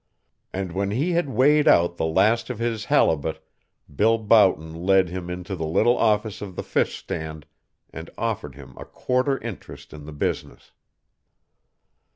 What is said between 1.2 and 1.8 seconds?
weighed